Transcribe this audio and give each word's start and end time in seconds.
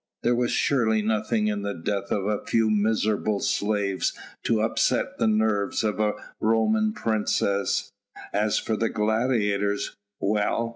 There 0.23 0.33
was 0.33 0.49
surely 0.49 1.03
nothing 1.03 1.45
in 1.45 1.61
the 1.61 1.75
death 1.75 2.09
of 2.09 2.25
a 2.25 2.43
few 2.43 2.71
miserable 2.71 3.39
slaves 3.39 4.13
to 4.41 4.61
upset 4.61 5.19
the 5.19 5.27
nerves 5.27 5.83
of 5.83 5.99
a 5.99 6.13
Roman 6.39 6.91
princess. 6.91 7.91
As 8.33 8.57
for 8.57 8.75
the 8.75 8.89
gladiators! 8.89 9.95
well! 10.19 10.69